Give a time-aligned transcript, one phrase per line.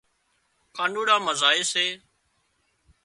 [0.75, 1.85] ڪانوڙا مان زائي سي